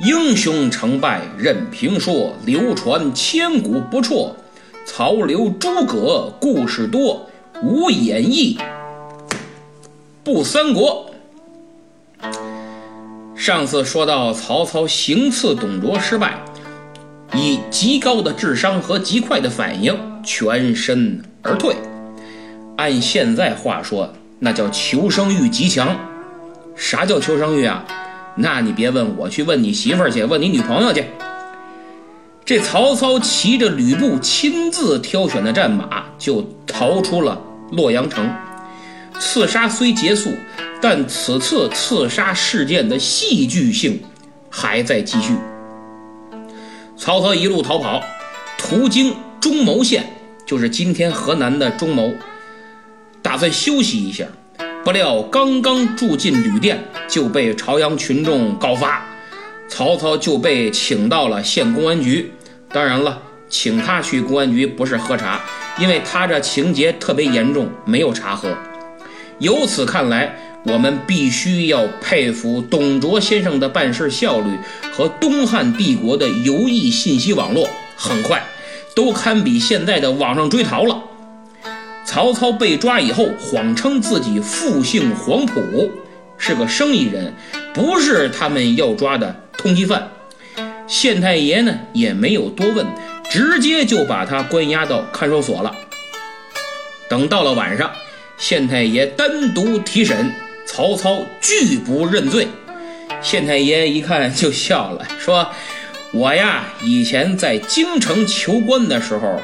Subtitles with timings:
[0.00, 4.34] 英雄成败任评说，流传千古不辍。
[4.84, 7.30] 曹刘诸葛故事多，
[7.62, 8.58] 无演义
[10.24, 11.08] 不三国。
[13.36, 16.36] 上次说到曹操行刺董卓失败，
[17.34, 21.76] 以极高的智商和极快的反应全身而退。
[22.76, 25.96] 按现在话说，那叫求生欲极强。
[26.74, 27.84] 啥叫求生欲啊？
[28.34, 31.04] 那你别问我，去问你媳妇儿去，问你女朋友去。
[32.44, 37.40] 这曹操骑着吕布亲自挑选的战马，就逃出了
[37.70, 38.28] 洛阳城。
[39.20, 40.30] 刺杀虽结束，
[40.80, 44.02] 但此次刺杀事件的戏剧性
[44.50, 45.36] 还在继续。
[46.96, 48.02] 曹操一路逃跑，
[48.58, 50.04] 途经中牟县，
[50.46, 52.12] 就是今天河南的中牟，
[53.20, 54.24] 打算休息一下。
[54.84, 59.06] 不料刚刚住进旅店，就被朝阳群众告发。
[59.68, 62.32] 曹操就被请到了县公安局，
[62.72, 65.40] 当然了，请他去公安局不是喝茶，
[65.78, 68.48] 因为他这情节特别严重，没有茶喝。
[69.38, 74.50] 由此看来，我们必须要佩服董卓先生的办事效率
[74.92, 78.44] 和东汉帝国的游弋信息网络，很快，
[78.96, 80.91] 都堪比现在的网上追逃了。
[82.12, 85.90] 曹操被抓以后，谎称自己复姓黄埔，
[86.36, 87.32] 是个生意人，
[87.72, 89.34] 不是他们要抓的。
[89.56, 90.10] 通缉犯，
[90.86, 92.86] 县太爷呢也没有多问，
[93.30, 95.74] 直接就把他关押到看守所了。
[97.08, 97.90] 等到了晚上，
[98.36, 100.30] 县太爷单独提审，
[100.66, 102.46] 曹操拒不认罪。
[103.22, 105.48] 县太爷一看就笑了，说
[106.12, 109.40] ：“我呀，以前在京城求官的时候，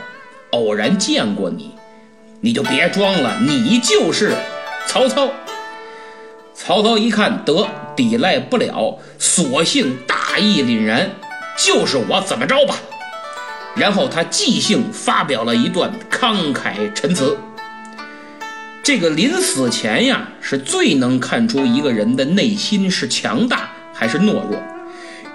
[0.51, 1.71] 偶然见过你，
[2.41, 4.35] 你就别装了，你就是
[4.87, 5.31] 曹操。”
[6.55, 7.69] 曹操一看得。
[7.99, 11.11] 抵赖不了，索性大义凛然，
[11.59, 12.77] 就是我怎么着吧。
[13.75, 17.37] 然后他即兴发表了一段慷慨陈词。
[18.85, 24.63] 这个临死前呀，是最能看出一个人的内心是强大还是懦弱。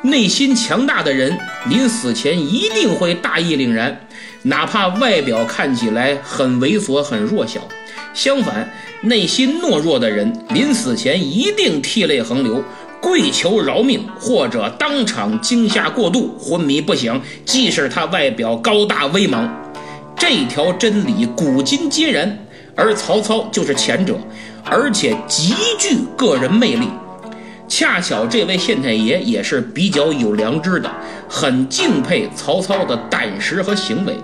[0.04, 4.08] 内心强大的人，临死前一定会大义凛然，
[4.44, 7.62] 哪怕外表看起来很猥琐、很弱小。
[8.14, 8.70] 相反，
[9.02, 12.64] 内心懦弱的人，临死前一定涕泪横流，
[13.02, 17.22] 跪求饶命，或者当场惊吓过度，昏迷不醒。
[17.46, 19.50] 即使他外表高大威猛，
[20.16, 22.38] 这条真理古今皆然。
[22.76, 24.18] 而曹操就是前者，
[24.64, 26.88] 而且极具个人魅力。
[27.68, 30.92] 恰巧这位县太爷也是比较有良知的，
[31.30, 34.16] 很敬佩曹操的胆识和行为。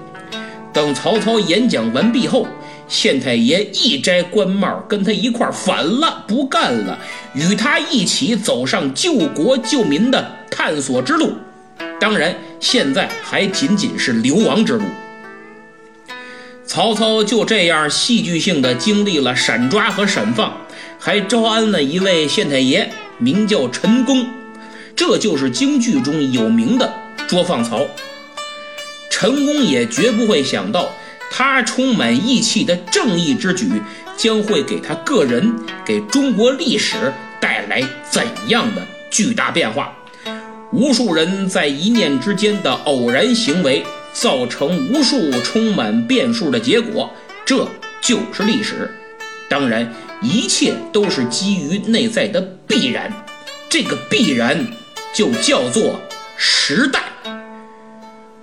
[0.74, 2.48] 等曹操演讲完毕后。
[2.88, 6.98] 县太爷一摘官帽，跟他一块反了，不干了，
[7.36, 11.34] 与他一起走上救国救民的探索之路。
[12.00, 14.82] 当然，现在还仅仅是流亡之路。
[16.66, 20.58] 曹操就这样戏剧性的经历了闪抓和闪放，
[20.98, 24.26] 还招安了一位县太爷，名叫陈宫，
[24.96, 26.92] 这就是京剧中有名的
[27.28, 27.86] 捉放曹。
[29.20, 30.90] 陈宫也绝不会想到。
[31.30, 33.70] 他充满义气的正义之举，
[34.16, 35.54] 将会给他个人、
[35.86, 38.82] 给中国历史带来怎样的
[39.12, 39.94] 巨大变化？
[40.72, 47.14] 无数人在一念之间的偶然行为，造成无数充满变数的结果，
[47.46, 47.68] 这
[48.02, 48.90] 就是历史。
[49.50, 53.12] 当然，一切都是基于内在的必然，
[53.68, 54.66] 这个必然
[55.14, 56.00] 就叫做
[56.38, 57.04] 时代。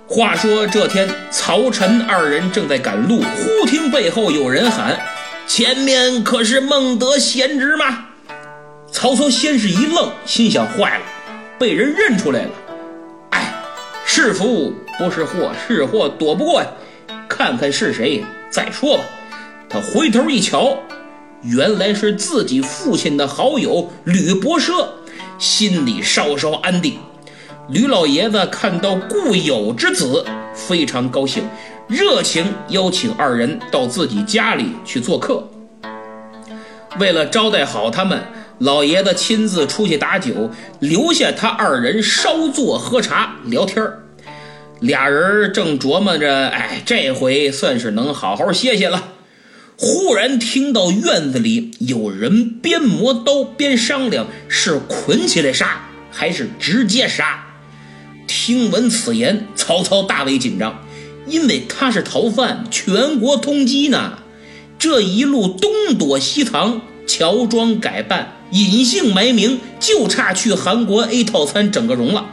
[0.09, 4.97] 话说这天，曹陈二人正在赶路，忽听背后有人喊
[5.45, 8.05] ：“前面可是孟德贤侄吗？”
[8.89, 11.03] 曹操先是一愣，心想：坏了，
[11.59, 12.49] 被人认出来了。
[13.31, 13.53] 哎，
[14.05, 16.67] 是福不是祸，是祸躲不过呀。
[17.27, 19.03] 看看是谁再说吧。
[19.67, 20.79] 他回头一瞧，
[21.43, 24.87] 原来是自己父亲的好友吕伯奢，
[25.37, 26.97] 心里稍稍安定。
[27.69, 30.23] 吕老爷子看到故友之子，
[30.55, 31.43] 非常高兴，
[31.89, 35.45] 热情邀请二人到自己家里去做客。
[36.97, 38.21] 为了招待好他们，
[38.59, 40.49] 老爷子亲自出去打酒，
[40.79, 43.85] 留下他二人稍坐喝茶聊天
[44.79, 49.09] 俩人正琢磨着，哎，这回算是能好好歇歇了。
[49.77, 57.43] 忽然听到院子里有人边磨刀边商量，是捆起来杀，还是直接杀？
[58.47, 60.81] 听闻此言，曹操大为紧张，
[61.27, 64.19] 因为他是逃犯，全国通缉呢。
[64.79, 72.25] 这一路东躲西藏，乔装改扮，隐姓埋名，就差去韩国 A 套餐整个容了。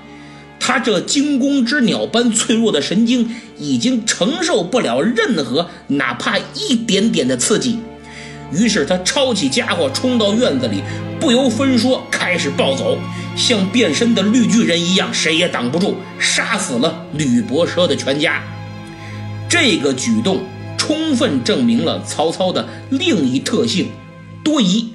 [0.60, 7.80] 他这惊弓之鸟般脆弱的神经已经承受不了任何哪怕一点点的刺激，
[8.52, 10.80] 于是他抄起家伙冲到院子里，
[11.24, 12.98] 不由分说开始暴走，
[13.34, 18.42] 像变身的绿巨人一样，谁也挡不住，杀死了吕伯奢的全家。
[19.48, 20.40] 这个举动
[20.76, 23.88] 充分证明了曹操的另一特性——
[24.44, 24.90] 多疑。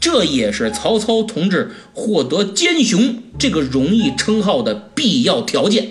[0.00, 5.88] 这也是曹操同志获得“奸雄”这个荣誉称号的必要条件，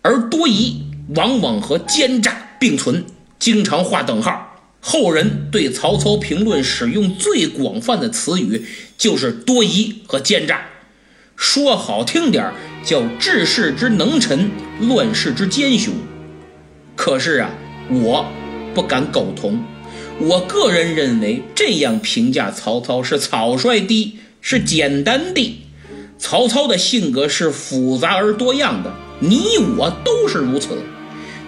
[0.00, 0.82] 而多疑
[1.14, 3.04] 往往和奸诈并存，
[3.38, 4.51] 经常画等号。
[4.84, 8.66] 后人对曹操评论使用最广泛的词语
[8.98, 10.66] 就是多疑和奸诈，
[11.36, 12.52] 说好听点
[12.84, 14.50] 叫治世之能臣，
[14.80, 15.94] 乱世之奸雄。
[16.96, 17.50] 可是啊，
[17.90, 18.26] 我
[18.74, 19.62] 不敢苟同。
[20.18, 25.60] 我个人认为，这样评价曹操是草率的，是简单的。
[26.18, 30.76] 曹操的性格是复杂而多样的，你我都是如此。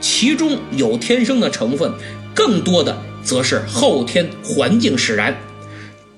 [0.00, 1.92] 其中有天生的成分，
[2.32, 5.36] 更多的则是后天环境使然。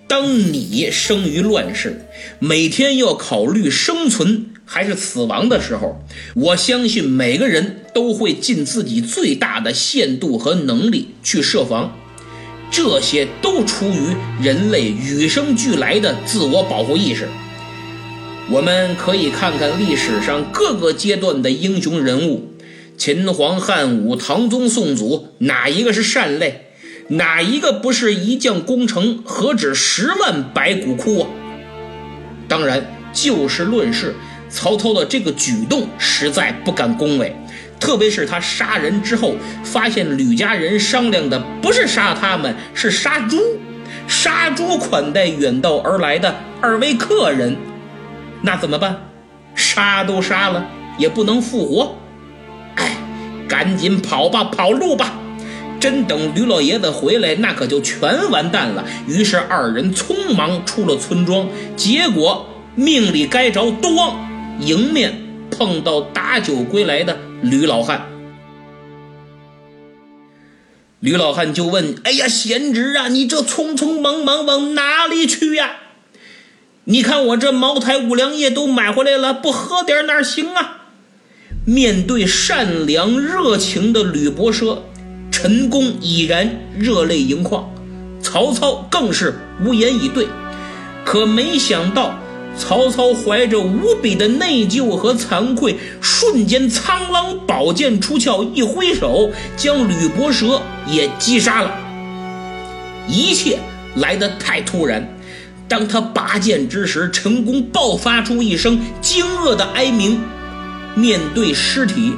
[0.09, 2.07] 当你生于乱世，
[2.39, 6.01] 每天要考虑生存还是死亡的时候，
[6.35, 11.97] 我相信每个人都会尽自己最大的限度和能力去设防。
[12.71, 17.29] 这些都出于人类与生俱来的自我保护意识。
[18.49, 22.53] 我们可以看看历史上各个阶段的英雄人物，
[22.97, 26.66] 秦皇汉武、唐宗宋祖，哪一个是善类？
[27.09, 31.29] 哪一个不是一将功成，何止十万白骨枯啊？
[32.49, 34.15] 当然，就事论事，
[34.49, 37.35] 曹操的这个举动实在不敢恭维。
[37.79, 43.39] 特别是他杀人之后，发现吕家人商量的不是杀他们，是杀猪，
[44.09, 47.57] 杀猪款待远道而来的二位客人，
[48.43, 48.97] 那怎么办？
[49.55, 50.67] 杀都杀了，
[50.99, 51.97] 也不能复活。
[52.77, 52.97] 哎，
[53.47, 55.13] 赶紧跑吧，跑路吧！
[55.79, 58.85] 真等吕老爷子回来，那可就全完蛋了。
[59.07, 64.29] 于是二人匆忙出了村庄，结果命里该着都忘，
[64.61, 67.17] 迎面碰到打酒归来的。
[67.43, 68.07] 吕老汉，
[71.01, 75.77] 吕老汉就问：“哎呀，贤侄啊，你这匆匆忙忙往哪里去呀？
[76.85, 80.85] 你看我这茅台、五粮液都买回来了，不喝点哪行啊？”
[81.67, 84.79] 面对善良热情的吕伯奢，
[85.39, 87.71] 陈宫已然热泪盈眶，
[88.23, 90.27] 曹操更是无言以对。
[91.05, 92.19] 可没想到。
[92.59, 101.71] 曹操怀着无比的内疚和惭愧，瞬间苍狼宝剑出鞘，一挥手将吕伯奢也击杀了。
[103.07, 103.59] 一切
[103.97, 105.07] 来得太突然，
[105.69, 110.19] 当他拔剑之时，陈宫爆发出一声惊愕的哀鸣。
[110.95, 112.15] 面对尸体，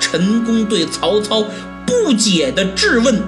[0.00, 1.44] 陈宫对曹操
[1.92, 3.20] 不解的质问，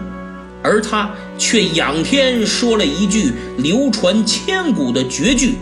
[0.62, 5.54] 而他却仰天说了一句流传千古的绝句。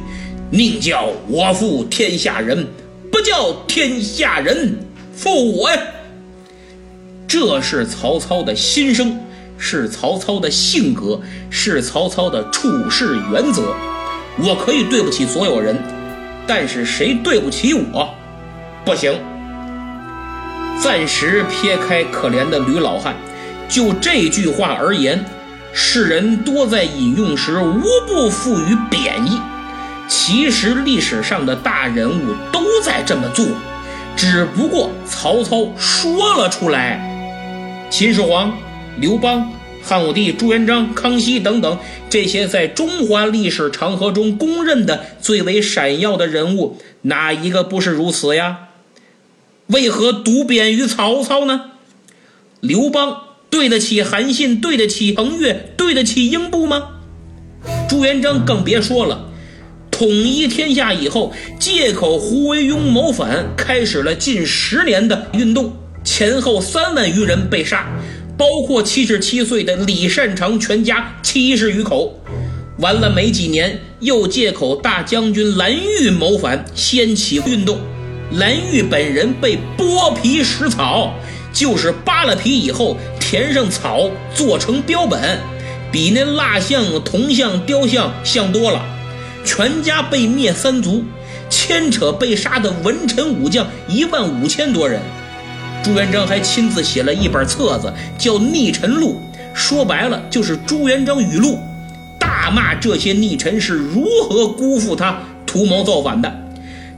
[0.51, 2.67] 宁叫我负天下人，
[3.11, 4.79] 不叫天下人
[5.15, 5.83] 负我呀！
[7.27, 9.19] 这是曹操的心声，
[9.59, 11.21] 是曹操的性格，
[11.51, 13.75] 是曹操的处事原则。
[14.39, 15.77] 我可以对不起所有人，
[16.47, 18.09] 但是谁对不起我，
[18.85, 19.13] 不行。
[20.83, 23.15] 暂时撇开可怜的吕老汉，
[23.69, 25.25] 就这句话而言，
[25.73, 29.39] 世人多在引用时无不赋予贬义。
[30.09, 33.47] 其实历史上的大人物都在这么做，
[34.17, 37.01] 只不过曹操说了出来。
[37.89, 38.53] 秦始皇、
[38.99, 39.53] 刘邦、
[39.85, 41.79] 汉武帝、朱元璋、康熙等等
[42.11, 48.59] 这些在中华历史长河中公认的最为闪耀的人物，哪一个不是如此呀？
[49.73, 51.73] 为何独贬于曹操呢？
[52.61, 56.89] 刘邦对得起韩信，对得起彭越，对得起英布吗？
[57.89, 59.29] 朱元璋更别说了。
[59.91, 65.73] 统一天下以后，借口胡惟庸谋反，开始了近十年的运动，
[66.05, 67.89] 前后三万余人被杀，
[68.37, 72.19] 包括七十七岁的李善长全家七十余口。
[72.79, 77.79] 完了没几年，又借口大将军蓝玉谋反，掀起运动。
[78.35, 81.13] 蓝玉本人被剥皮食草，
[81.53, 85.39] 就是扒了皮以后填上草做成标本，
[85.91, 88.83] 比那蜡像、铜像、雕像像多了。
[89.45, 91.05] 全家被灭三族，
[91.51, 95.03] 牵扯被杀的文臣武将一万五千多人。
[95.83, 99.21] 朱元璋还亲自写了一本册子，叫《逆臣录》，
[99.53, 101.59] 说白了就是朱元璋语录，
[102.19, 106.42] 大骂这些逆臣是如何辜负他、图谋造反的。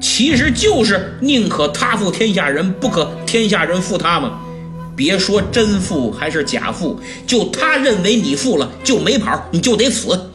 [0.01, 4.41] 其实就是宁可他负天下人，不可天下人负他嘛。
[4.97, 10.31] 别说真负还是假负，就他认为你负了就没跑，你就得死。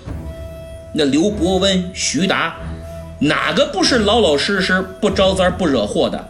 [0.94, 2.56] 那刘伯温、徐达，
[3.20, 6.28] 哪个不是老老实实、不招灾、不惹祸的？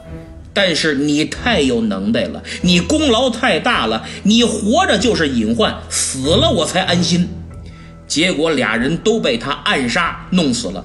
[0.53, 7.29] 但是你太有能耐了，你功劳太大了，你活着就是隐患，死了我才安心。
[8.07, 10.83] 结果俩人都被他暗杀弄死了。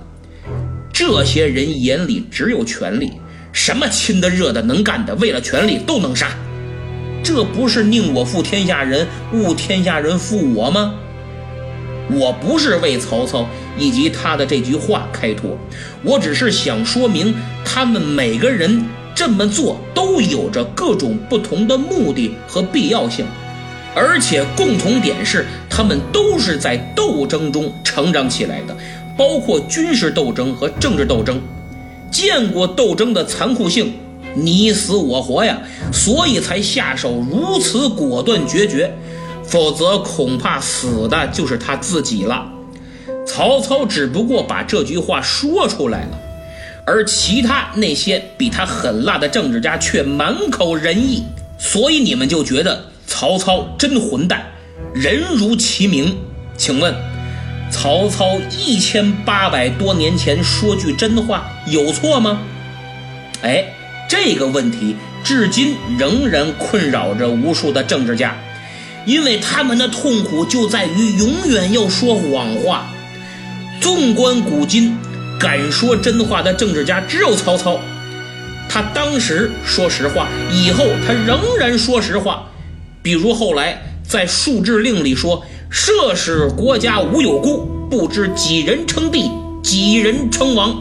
[0.94, 3.10] 这些人眼里只有权力，
[3.50, 6.28] 什么亲的、热的、能干的，为了权力都能杀。
[7.20, 10.94] 这不是宁我负天下人，勿天下人负我吗？
[12.12, 13.44] 我不是为曹操
[13.76, 15.58] 以及他的这句话开脱，
[16.04, 17.34] 我只是想说明，
[17.64, 18.84] 他们每个人
[19.16, 23.26] 这么做都有着各种不同的目的和必要性，
[23.96, 28.76] 而且共同点是，他们都是在斗争中成长起来的，
[29.16, 31.40] 包括军事斗争和政治斗争，
[32.10, 33.94] 见过斗争的残酷性。
[34.36, 35.58] 你死我活呀，
[35.92, 38.92] 所以才下手如此果断决绝，
[39.44, 42.50] 否则恐怕死的就是他自己了。
[43.24, 46.18] 曹操只不过把这句话说出来了，
[46.84, 51.22] 而其他那些比他狠辣的政治家却满口仁义，
[51.56, 54.44] 所以你们就觉得曹操真混蛋，
[54.92, 56.16] 人如其名。
[56.56, 56.92] 请问，
[57.74, 62.40] 曹操一千八百多年前说句真话有错吗？
[63.42, 63.64] 哎。
[64.06, 68.36] 这个问题至今仍然困扰着无数的政治家，
[69.06, 72.92] 因为他们的痛苦就在于永远要说谎话。
[73.80, 74.96] 纵观古今，
[75.40, 77.80] 敢说真话的政治家只有曹操。
[78.68, 82.46] 他当时说实话，以后他仍然说实话。
[83.02, 85.44] 比如后来在数制令里说
[85.76, 89.28] ：“设使国家无有孤，不知几人称帝，
[89.60, 90.72] 几人称王。”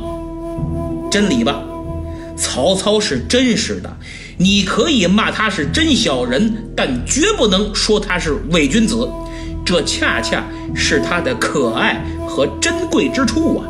[1.09, 1.63] 真理吧？
[2.37, 3.97] 曹操是真实的，
[4.37, 9.09] 你可以骂他是真小人，但绝不能说他是伪君子。
[9.65, 10.45] 这恰恰
[10.75, 13.65] 是他的可爱和珍贵之处啊！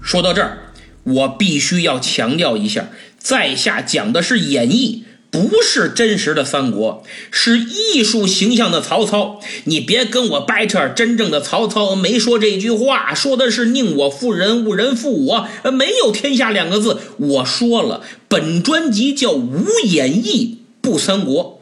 [0.00, 0.56] 说到这儿，
[1.04, 2.86] 我必须要强调一下，
[3.18, 5.02] 在下讲的是演绎。
[5.36, 9.40] 不是真实的三国，是艺术形象的曹操。
[9.64, 16.98] 你别跟我掰扯，真正的曹操没说这句话，说的是“宁我负人，勿人负我”，没有“天下”两个字。
[17.18, 21.60] 我说了，本专辑叫无演义不三国。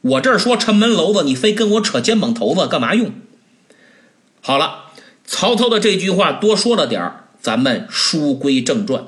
[0.00, 3.12] 我这儿说城门楼子，你非跟我扯肩膀头子，干嘛用？
[4.40, 4.86] 好了，
[5.26, 9.04] 曹操的这句话多说了点儿，咱们书归正传。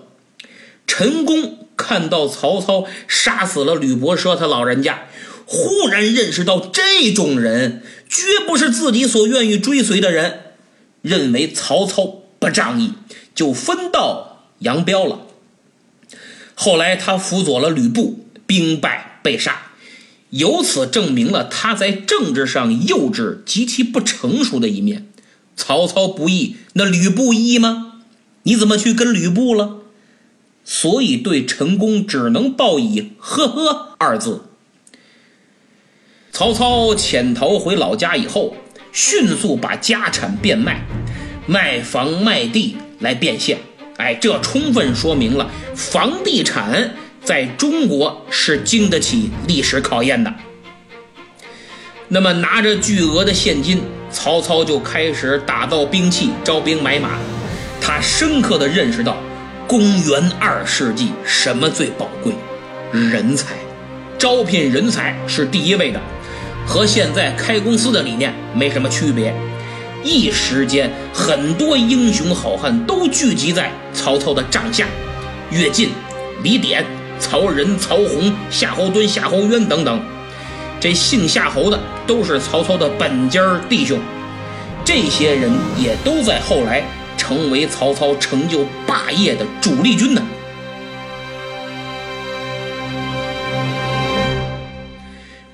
[0.86, 1.61] 陈宫。
[1.76, 5.08] 看到曹操杀死了吕伯奢他老人家，
[5.46, 10.40] 忽然认识到这种人绝不是自己所愿意追随的人，
[11.00, 12.92] 认为曹操不仗义，
[13.34, 15.26] 就分道扬镳了。
[16.54, 19.72] 后来他辅佐了吕布，兵败被杀，
[20.30, 25.08] 由此证明了他在政治上幼稚极其不成熟的一面。
[25.56, 28.02] 曹操不义，那吕布义吗？
[28.44, 29.81] 你怎么去跟吕布了？
[30.64, 34.44] 所以，对陈宫只能报以“呵呵”二字。
[36.30, 38.56] 曹操潜逃回老家以后，
[38.92, 40.86] 迅速把家产变卖，
[41.46, 43.58] 卖房卖地来变现。
[43.98, 50.32] 哎，这充分说明了房地产在中国是经得起历史考验的。
[52.08, 57.18] 那么，拿着巨额的现金，曹操就开始打造兵器、招兵买马。
[57.80, 59.16] 他深刻地认识到。
[59.72, 62.34] 公元二世纪，什么最宝贵？
[62.92, 63.54] 人才，
[64.18, 65.98] 招聘人才是第一位的，
[66.66, 69.34] 和现在开公司的理念没什么区别。
[70.04, 74.86] 一时间，很多英雄好汉都聚集在曹操的帐下，
[75.50, 75.88] 乐进、
[76.42, 76.84] 李典、
[77.18, 79.98] 曹仁、曹洪、夏侯惇、夏侯渊等等，
[80.78, 83.98] 这姓夏侯的都是曹操的本家弟兄，
[84.84, 86.84] 这些人也都在后来。
[87.22, 90.26] 成为曹操成就霸业的主力军呢。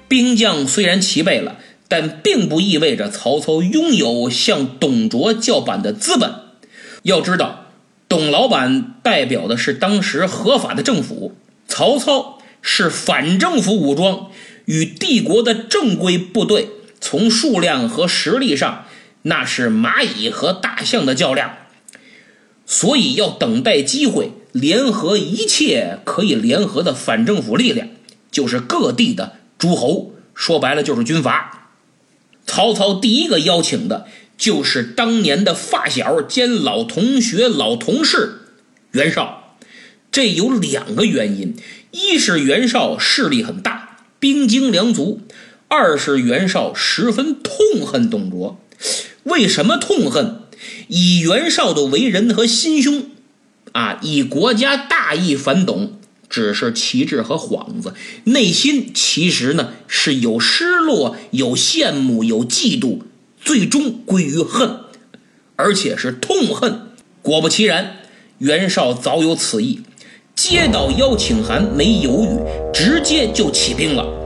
[0.08, 6.32] 兵将虽然齐备了，但并不意味着曹操拥有向董卓叫板的资本。
[7.02, 7.66] 要知道，
[8.08, 11.36] 董老板代表的是当时合法的政府，
[11.68, 14.30] 曹操是反政府武装，
[14.64, 18.86] 与帝国的正规部队从数量和实力上，
[19.28, 21.56] 那是蚂蚁和大象的较量。
[22.66, 27.88] 所以要等待机会，联合一切可以联合的反政府力量，
[28.30, 31.70] 就是各地的诸侯，说白了就是军阀。
[32.46, 34.06] 曹操第一个邀请的
[34.36, 38.40] 就是当年的发小兼老同学、老同事
[38.92, 39.56] 袁绍。
[40.10, 41.54] 这有两个原因：
[41.90, 45.20] 一是袁绍势力很大，兵精粮足；
[45.68, 48.58] 二是袁绍十分痛恨董卓。
[49.28, 50.42] 为什么痛恨？
[50.88, 53.04] 以袁绍的为人和心胸，
[53.72, 55.92] 啊，以国家大义反董，
[56.28, 57.94] 只是旗帜和幌子，
[58.24, 63.02] 内心其实呢是有失落、有羡慕、有嫉妒，
[63.40, 64.80] 最终归于恨，
[65.54, 66.88] 而且是痛恨。
[67.22, 67.98] 果不其然，
[68.38, 69.82] 袁绍早有此意，
[70.34, 74.17] 接到邀请函没犹豫，直接就起兵了。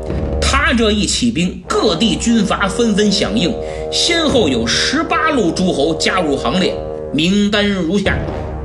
[0.74, 3.54] 这一起兵，各地军阀纷纷响应，
[3.92, 6.74] 先后有十八路诸侯加入行列，
[7.12, 8.16] 名单如下：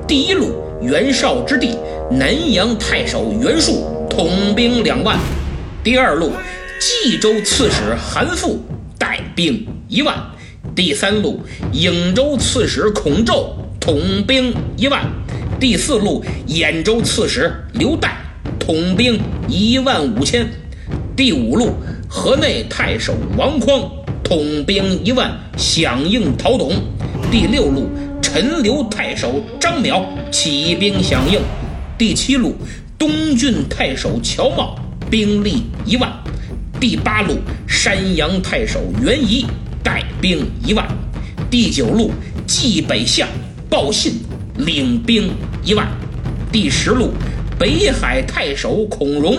[0.08, 1.76] 第一路，袁绍之弟
[2.10, 5.18] 南阳太守袁术，统兵两万；
[5.84, 6.32] 第二路，
[6.80, 8.58] 冀州刺史韩馥，
[8.98, 10.14] 带兵一万；
[10.76, 11.42] 第三路，
[11.74, 15.02] 颍州刺史孔宙，统兵一万；
[15.60, 18.10] 第四路，兖州刺史刘岱，
[18.58, 20.48] 统兵一万五千。
[21.16, 21.72] 第五路，
[22.10, 23.92] 河内太守王匡
[24.24, 26.72] 统兵一万，响应陶董。
[27.30, 27.90] 第六路，
[28.22, 31.40] 陈留太守张邈起兵响应。
[31.98, 32.56] 第七路，
[32.98, 34.76] 东郡太守乔瑁
[35.10, 36.12] 兵力一万。
[36.80, 37.36] 第八路，
[37.68, 39.46] 山阳太守袁仪
[39.84, 40.88] 带兵一万。
[41.50, 42.12] 第九路，
[42.46, 43.28] 冀北相
[43.70, 44.14] 鲍信
[44.58, 45.30] 领兵
[45.64, 45.88] 一万。
[46.52, 47.12] 第十路，
[47.60, 49.38] 北海太守孔融。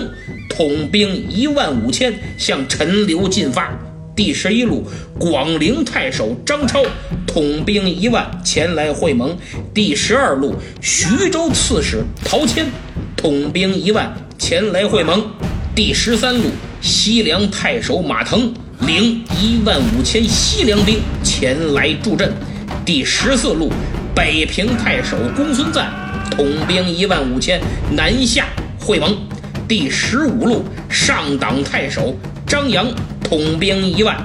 [0.49, 3.71] 统兵一万五千向陈留进发。
[4.19, 4.85] 第十一路
[5.17, 6.83] 广陵太守张超
[7.25, 9.37] 统兵一万前来会盟。
[9.73, 12.67] 第十二路徐州刺史陶谦
[13.17, 15.25] 统兵一万前来会盟。
[15.73, 16.50] 第十三路
[16.81, 22.33] 西凉太守马腾领一万五千西凉兵前来助阵。
[22.85, 23.71] 第十四路
[24.12, 25.88] 北平太守公孙瓒
[26.33, 27.61] 统兵一万五千
[27.93, 28.47] 南下
[28.81, 29.17] 会盟。
[29.69, 32.16] 第十五路上党太守
[32.47, 32.87] 张扬
[33.23, 34.16] 统兵一万，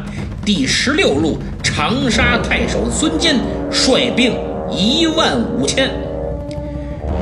[0.46, 3.36] 第十六路长沙太守孙坚
[3.70, 4.34] 率兵
[4.72, 5.92] 一万五千。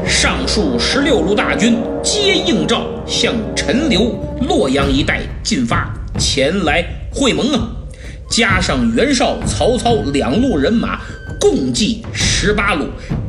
[0.06, 4.16] 上述十六路大军皆应召向陈留、
[4.48, 7.72] 洛阳一带进发，前来会盟啊！
[8.30, 11.02] 加上袁绍、曹操两路人马，
[11.40, 12.86] 共计十八路，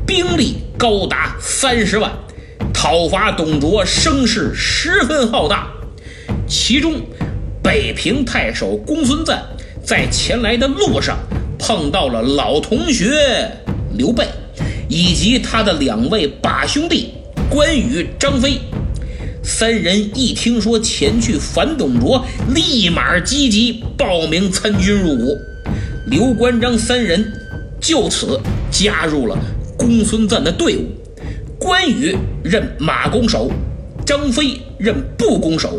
[0.06, 2.12] 兵力高达三十万。
[2.82, 5.72] 讨伐董卓声势十分浩大，
[6.48, 6.94] 其中
[7.62, 9.40] 北平太守公孙瓒
[9.84, 11.16] 在前来的路上
[11.60, 13.48] 碰到了老同学
[13.96, 14.26] 刘备，
[14.88, 17.14] 以及他的两位把兄弟
[17.48, 18.58] 关羽、张飞。
[19.44, 25.38] 三人一听说前去反董卓，立马积极报名参军入伍。
[26.08, 27.32] 刘关张三人
[27.80, 28.40] 就此
[28.72, 29.38] 加入了
[29.78, 30.88] 公孙瓒的队伍。
[31.62, 33.48] 关羽任马弓手，
[34.04, 35.78] 张飞任步弓手，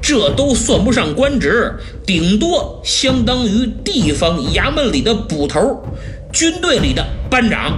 [0.00, 1.74] 这都算不上官职，
[2.06, 5.82] 顶多相当于地方衙门里的捕头，
[6.32, 7.76] 军队里的班长。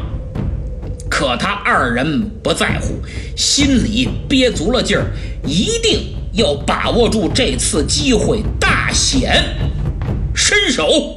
[1.08, 2.94] 可他二人不在乎，
[3.34, 5.06] 心里憋足了劲儿，
[5.46, 9.42] 一定要把握住这次机会，大显
[10.34, 11.14] 身手。